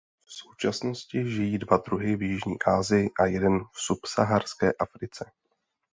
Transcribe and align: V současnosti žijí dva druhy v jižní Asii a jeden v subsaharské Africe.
V 0.25 0.33
současnosti 0.33 1.31
žijí 1.31 1.57
dva 1.57 1.77
druhy 1.77 2.15
v 2.15 2.21
jižní 2.21 2.55
Asii 2.67 3.09
a 3.19 3.25
jeden 3.25 3.59
v 3.59 3.81
subsaharské 3.81 4.73
Africe. 4.73 5.25